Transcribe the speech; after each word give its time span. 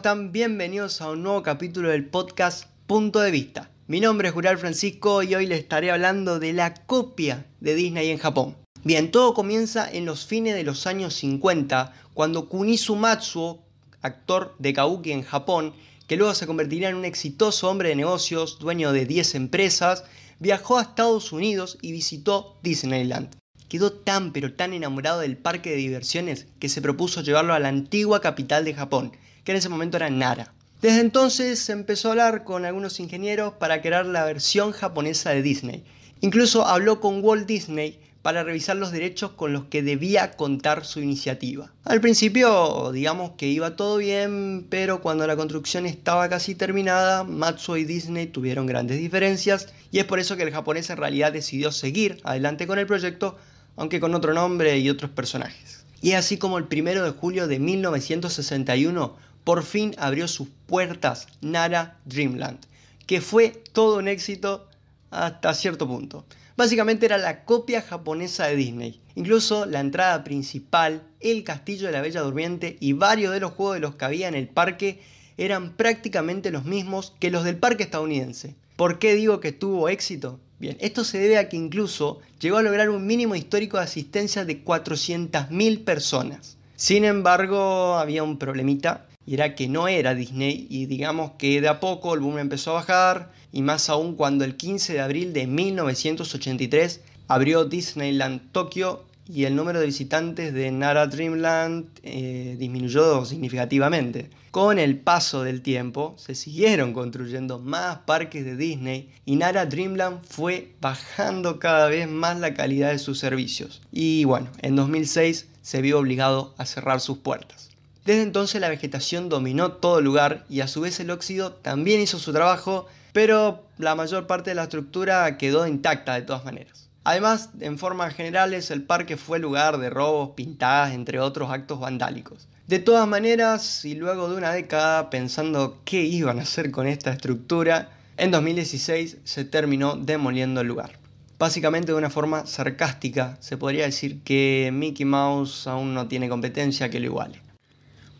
están? 0.00 0.32
Bienvenidos 0.32 1.02
a 1.02 1.10
un 1.10 1.22
nuevo 1.22 1.42
capítulo 1.42 1.90
del 1.90 2.06
podcast 2.06 2.64
Punto 2.86 3.20
de 3.20 3.30
Vista. 3.30 3.70
Mi 3.86 4.00
nombre 4.00 4.28
es 4.28 4.34
Jural 4.34 4.56
Francisco 4.56 5.22
y 5.22 5.34
hoy 5.34 5.44
les 5.44 5.58
estaré 5.58 5.90
hablando 5.90 6.38
de 6.38 6.54
la 6.54 6.72
copia 6.72 7.44
de 7.60 7.74
Disney 7.74 8.08
en 8.08 8.16
Japón. 8.16 8.56
Bien, 8.82 9.10
todo 9.10 9.34
comienza 9.34 9.86
en 9.92 10.06
los 10.06 10.24
fines 10.24 10.54
de 10.54 10.64
los 10.64 10.86
años 10.86 11.12
50, 11.16 11.92
cuando 12.14 12.48
Kunisu 12.48 12.96
Matsuo, 12.96 13.62
actor 14.00 14.54
de 14.58 14.72
Kabuki 14.72 15.12
en 15.12 15.22
Japón, 15.22 15.74
que 16.06 16.16
luego 16.16 16.32
se 16.32 16.46
convertiría 16.46 16.88
en 16.88 16.96
un 16.96 17.04
exitoso 17.04 17.68
hombre 17.68 17.90
de 17.90 17.96
negocios, 17.96 18.58
dueño 18.58 18.92
de 18.92 19.04
10 19.04 19.34
empresas, 19.34 20.04
viajó 20.38 20.78
a 20.78 20.82
Estados 20.82 21.30
Unidos 21.30 21.76
y 21.82 21.92
visitó 21.92 22.58
Disneyland. 22.62 23.36
Quedó 23.68 23.92
tan 23.92 24.32
pero 24.32 24.54
tan 24.54 24.72
enamorado 24.72 25.20
del 25.20 25.36
parque 25.36 25.68
de 25.68 25.76
diversiones 25.76 26.46
que 26.58 26.70
se 26.70 26.80
propuso 26.80 27.20
llevarlo 27.20 27.52
a 27.52 27.60
la 27.60 27.68
antigua 27.68 28.22
capital 28.22 28.64
de 28.64 28.72
Japón, 28.72 29.12
que 29.44 29.52
en 29.52 29.58
ese 29.58 29.68
momento 29.68 29.96
era 29.96 30.10
Nara. 30.10 30.52
Desde 30.82 31.00
entonces 31.00 31.58
se 31.58 31.72
empezó 31.72 32.08
a 32.08 32.12
hablar 32.12 32.44
con 32.44 32.64
algunos 32.64 33.00
ingenieros 33.00 33.54
para 33.54 33.82
crear 33.82 34.06
la 34.06 34.24
versión 34.24 34.72
japonesa 34.72 35.30
de 35.30 35.42
Disney. 35.42 35.84
Incluso 36.22 36.66
habló 36.66 37.00
con 37.00 37.22
Walt 37.22 37.46
Disney 37.46 37.98
para 38.22 38.44
revisar 38.44 38.76
los 38.76 38.92
derechos 38.92 39.32
con 39.32 39.52
los 39.52 39.64
que 39.64 39.82
debía 39.82 40.32
contar 40.32 40.84
su 40.84 41.00
iniciativa. 41.00 41.72
Al 41.84 42.00
principio, 42.00 42.92
digamos 42.92 43.32
que 43.32 43.46
iba 43.46 43.76
todo 43.76 43.96
bien, 43.96 44.66
pero 44.68 45.00
cuando 45.00 45.26
la 45.26 45.36
construcción 45.36 45.86
estaba 45.86 46.28
casi 46.28 46.54
terminada, 46.54 47.24
Matsuo 47.24 47.76
y 47.76 47.84
Disney 47.84 48.26
tuvieron 48.26 48.66
grandes 48.66 48.98
diferencias 48.98 49.72
y 49.90 49.98
es 49.98 50.04
por 50.04 50.18
eso 50.18 50.36
que 50.36 50.42
el 50.42 50.52
japonés 50.52 50.90
en 50.90 50.98
realidad 50.98 51.32
decidió 51.32 51.72
seguir 51.72 52.20
adelante 52.24 52.66
con 52.66 52.78
el 52.78 52.86
proyecto, 52.86 53.38
aunque 53.76 54.00
con 54.00 54.14
otro 54.14 54.34
nombre 54.34 54.78
y 54.78 54.90
otros 54.90 55.10
personajes. 55.10 55.84
Y 56.00 56.12
es 56.12 56.16
así 56.16 56.38
como 56.38 56.58
el 56.58 56.64
1 56.64 57.04
de 57.04 57.10
julio 57.10 57.46
de 57.46 57.58
1961 57.58 59.16
por 59.44 59.62
fin 59.62 59.94
abrió 59.98 60.28
sus 60.28 60.48
puertas 60.66 61.26
Nara 61.40 61.98
Dreamland, 62.04 62.58
que 63.06 63.20
fue 63.20 63.62
todo 63.72 63.98
un 63.98 64.08
éxito 64.08 64.68
hasta 65.10 65.54
cierto 65.54 65.86
punto. 65.88 66.24
Básicamente 66.56 67.06
era 67.06 67.18
la 67.18 67.44
copia 67.44 67.80
japonesa 67.80 68.46
de 68.46 68.56
Disney. 68.56 69.00
Incluso 69.14 69.66
la 69.66 69.80
entrada 69.80 70.22
principal, 70.24 71.02
el 71.20 71.42
castillo 71.42 71.86
de 71.86 71.92
la 71.92 72.02
Bella 72.02 72.20
Durmiente 72.20 72.76
y 72.80 72.92
varios 72.92 73.32
de 73.32 73.40
los 73.40 73.52
juegos 73.52 73.76
de 73.76 73.80
los 73.80 73.94
que 73.94 74.04
había 74.04 74.28
en 74.28 74.34
el 74.34 74.48
parque 74.48 75.00
eran 75.38 75.72
prácticamente 75.74 76.50
los 76.50 76.64
mismos 76.64 77.14
que 77.18 77.30
los 77.30 77.44
del 77.44 77.56
parque 77.56 77.82
estadounidense. 77.82 78.56
¿Por 78.80 78.98
qué 78.98 79.14
digo 79.14 79.40
que 79.40 79.52
tuvo 79.52 79.90
éxito? 79.90 80.40
Bien, 80.58 80.78
esto 80.80 81.04
se 81.04 81.18
debe 81.18 81.36
a 81.36 81.50
que 81.50 81.56
incluso 81.58 82.20
llegó 82.40 82.56
a 82.56 82.62
lograr 82.62 82.88
un 82.88 83.06
mínimo 83.06 83.34
histórico 83.34 83.76
de 83.76 83.82
asistencia 83.82 84.46
de 84.46 84.64
400.000 84.64 85.84
personas. 85.84 86.56
Sin 86.76 87.04
embargo, 87.04 87.96
había 87.96 88.22
un 88.22 88.38
problemita 88.38 89.06
y 89.26 89.34
era 89.34 89.54
que 89.54 89.68
no 89.68 89.86
era 89.86 90.14
Disney 90.14 90.66
y 90.70 90.86
digamos 90.86 91.32
que 91.32 91.60
de 91.60 91.68
a 91.68 91.78
poco 91.78 92.14
el 92.14 92.20
boom 92.20 92.38
empezó 92.38 92.70
a 92.70 92.74
bajar 92.76 93.32
y 93.52 93.60
más 93.60 93.90
aún 93.90 94.14
cuando 94.14 94.46
el 94.46 94.56
15 94.56 94.94
de 94.94 95.00
abril 95.00 95.34
de 95.34 95.46
1983 95.46 97.02
abrió 97.28 97.66
Disneyland 97.66 98.50
Tokio 98.50 99.04
y 99.32 99.44
el 99.44 99.54
número 99.54 99.78
de 99.78 99.86
visitantes 99.86 100.52
de 100.52 100.70
Nara 100.72 101.06
Dreamland 101.06 101.88
eh, 102.02 102.56
disminuyó 102.58 103.24
significativamente. 103.24 104.28
Con 104.50 104.80
el 104.80 104.98
paso 104.98 105.44
del 105.44 105.62
tiempo 105.62 106.14
se 106.18 106.34
siguieron 106.34 106.92
construyendo 106.92 107.60
más 107.60 107.98
parques 107.98 108.44
de 108.44 108.56
Disney 108.56 109.10
y 109.24 109.36
Nara 109.36 109.66
Dreamland 109.66 110.24
fue 110.24 110.72
bajando 110.80 111.60
cada 111.60 111.88
vez 111.88 112.08
más 112.08 112.40
la 112.40 112.54
calidad 112.54 112.90
de 112.90 112.98
sus 112.98 113.20
servicios. 113.20 113.82
Y 113.92 114.24
bueno, 114.24 114.48
en 114.62 114.74
2006 114.74 115.46
se 115.62 115.80
vio 115.80 116.00
obligado 116.00 116.54
a 116.58 116.66
cerrar 116.66 117.00
sus 117.00 117.18
puertas. 117.18 117.70
Desde 118.04 118.22
entonces 118.22 118.60
la 118.60 118.68
vegetación 118.68 119.28
dominó 119.28 119.72
todo 119.72 120.00
el 120.00 120.04
lugar 120.04 120.44
y 120.48 120.60
a 120.60 120.68
su 120.68 120.80
vez 120.80 120.98
el 120.98 121.10
óxido 121.10 121.52
también 121.52 122.00
hizo 122.00 122.18
su 122.18 122.32
trabajo, 122.32 122.88
pero 123.12 123.62
la 123.78 123.94
mayor 123.94 124.26
parte 124.26 124.50
de 124.50 124.56
la 124.56 124.64
estructura 124.64 125.38
quedó 125.38 125.66
intacta 125.68 126.14
de 126.14 126.22
todas 126.22 126.44
maneras. 126.44 126.89
Además, 127.04 127.50
en 127.60 127.78
formas 127.78 128.14
generales, 128.14 128.70
el 128.70 128.82
parque 128.82 129.16
fue 129.16 129.38
lugar 129.38 129.78
de 129.78 129.88
robos, 129.88 130.30
pintadas, 130.36 130.92
entre 130.92 131.18
otros 131.18 131.50
actos 131.50 131.80
vandálicos. 131.80 132.46
De 132.66 132.78
todas 132.78 133.08
maneras, 133.08 133.84
y 133.84 133.94
luego 133.94 134.28
de 134.28 134.36
una 134.36 134.52
década 134.52 135.10
pensando 135.10 135.80
qué 135.84 136.02
iban 136.02 136.38
a 136.38 136.42
hacer 136.42 136.70
con 136.70 136.86
esta 136.86 137.10
estructura, 137.10 137.90
en 138.16 138.30
2016 138.30 139.16
se 139.24 139.44
terminó 139.44 139.96
demoliendo 139.96 140.60
el 140.60 140.68
lugar. 140.68 140.98
Básicamente 141.38 141.92
de 141.92 141.98
una 141.98 142.10
forma 142.10 142.44
sarcástica, 142.44 143.38
se 143.40 143.56
podría 143.56 143.86
decir 143.86 144.22
que 144.22 144.70
Mickey 144.72 145.06
Mouse 145.06 145.66
aún 145.66 145.94
no 145.94 146.06
tiene 146.06 146.28
competencia 146.28 146.90
que 146.90 147.00
lo 147.00 147.06
iguale. 147.06 147.40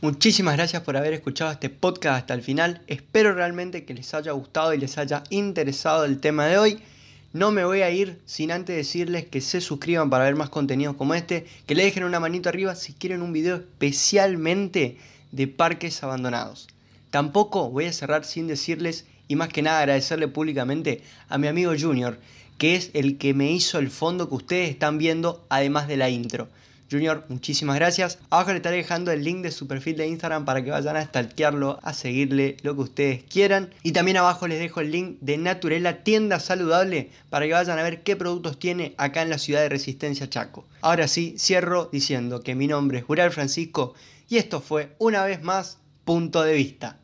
Muchísimas 0.01 0.57
gracias 0.57 0.83
por 0.83 0.97
haber 0.97 1.13
escuchado 1.13 1.53
este 1.53 1.69
podcast 1.69 2.21
hasta 2.21 2.33
el 2.33 2.41
final. 2.41 2.81
Espero 2.87 3.35
realmente 3.35 3.85
que 3.85 3.93
les 3.93 4.15
haya 4.15 4.33
gustado 4.33 4.73
y 4.73 4.79
les 4.79 4.97
haya 4.97 5.23
interesado 5.29 6.07
el 6.07 6.19
tema 6.19 6.47
de 6.47 6.57
hoy. 6.57 6.83
No 7.33 7.53
me 7.53 7.65
voy 7.65 7.83
a 7.83 7.91
ir 7.91 8.21
sin 8.27 8.51
antes 8.51 8.75
decirles 8.75 9.25
que 9.25 9.41
se 9.41 9.61
suscriban 9.61 10.11
para 10.11 10.25
ver 10.25 10.35
más 10.35 10.51
contenidos 10.51 10.97
como 10.97 11.15
este, 11.15 11.47
que 11.65 11.77
le 11.77 11.85
dejen 11.85 12.03
una 12.03 12.19
manito 12.19 12.49
arriba 12.49 12.75
si 12.75 12.93
quieren 12.93 13.23
un 13.23 13.33
video 13.33 13.55
especialmente 13.55 14.99
de 15.31 15.47
parques 15.47 16.03
abandonados. 16.03 16.67
Tampoco 17.11 17.71
voy 17.71 17.85
a 17.85 17.93
cerrar 17.93 18.25
sin 18.25 18.49
decirles 18.49 19.05
y 19.29 19.37
más 19.37 19.49
que 19.49 19.63
nada 19.63 19.79
agradecerle 19.79 20.27
públicamente 20.27 21.03
a 21.29 21.39
mi 21.39 21.47
amigo 21.47 21.73
Junior, 21.79 22.19
que 22.59 22.75
es 22.75 22.91
el 22.95 23.17
que 23.17 23.33
me 23.33 23.53
hizo 23.53 23.79
el 23.79 23.91
fondo 23.91 24.29
que 24.29 24.35
ustedes 24.35 24.71
están 24.71 24.99
viendo 24.99 25.47
además 25.49 25.87
de 25.87 25.99
la 25.99 26.11
intro. 26.11 26.49
Junior, 26.91 27.25
muchísimas 27.29 27.77
gracias. 27.77 28.19
Abajo 28.31 28.51
le 28.51 28.57
estaré 28.57 28.77
dejando 28.77 29.13
el 29.13 29.23
link 29.23 29.43
de 29.43 29.53
su 29.53 29.69
perfil 29.69 29.97
de 29.97 30.09
Instagram 30.09 30.45
para 30.45 30.65
que 30.65 30.71
vayan 30.71 30.97
a 30.97 31.05
stalkearlo, 31.05 31.79
a 31.83 31.93
seguirle 31.93 32.57
lo 32.63 32.75
que 32.75 32.81
ustedes 32.81 33.23
quieran. 33.23 33.71
Y 33.83 33.93
también 33.93 34.17
abajo 34.17 34.49
les 34.49 34.59
dejo 34.59 34.81
el 34.81 34.91
link 34.91 35.19
de 35.21 35.39
Naturela 35.39 36.03
Tienda 36.03 36.41
Saludable 36.41 37.11
para 37.29 37.47
que 37.47 37.53
vayan 37.53 37.79
a 37.79 37.83
ver 37.85 38.03
qué 38.03 38.17
productos 38.17 38.59
tiene 38.59 38.95
acá 38.99 39.23
en 39.23 39.31
la 39.31 39.39
ciudad 39.39 39.61
de 39.61 39.69
Resistencia 39.69 40.29
Chaco. 40.29 40.67
Ahora 40.81 41.07
sí, 41.07 41.37
cierro 41.39 41.89
diciendo 41.93 42.43
que 42.43 42.57
mi 42.57 42.67
nombre 42.67 42.99
es 42.99 43.05
Jural 43.05 43.31
Francisco 43.31 43.95
y 44.29 44.39
esto 44.39 44.61
fue 44.61 44.95
una 44.99 45.25
vez 45.25 45.43
más 45.43 45.79
Punto 46.05 46.43
de 46.43 46.55
Vista. 46.55 46.99